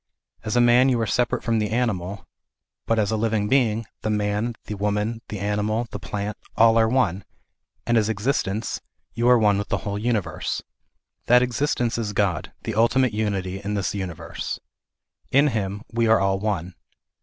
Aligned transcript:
As 0.43 0.55
a 0.55 0.61
man 0.61 0.89
you 0.89 0.99
ar& 0.99 1.05
separate 1.05 1.43
from 1.43 1.59
the 1.59 1.69
animal, 1.69 2.27
but 2.87 2.97
as 2.97 3.11
a 3.11 3.15
living 3.15 3.47
being, 3.47 3.85
the 4.01 4.09
man, 4.09 4.55
the 4.65 4.73
woman, 4.73 5.21
the 5.29 5.37
animal, 5.37 5.87
the 5.91 5.99
plant, 5.99 6.37
are 6.57 6.79
all 6.81 6.89
one, 6.89 7.23
and 7.85 7.99
as 7.99 8.09
existence, 8.09 8.81
you 9.13 9.29
are 9.29 9.37
one 9.37 9.59
with 9.59 9.67
the 9.67 9.85
whole 9.85 9.99
universe. 9.99 10.63
That 11.27 11.43
existence 11.43 11.99
is 11.99 12.13
God, 12.13 12.51
the 12.63 12.73
ultimate 12.73 13.13
Unity 13.13 13.61
in 13.63 13.75
this 13.75 13.93
universe. 13.93 14.59
In 15.29 15.49
Him 15.49 15.83
we 15.93 16.07
are 16.07 16.19
all 16.19 16.39
one. 16.39 16.73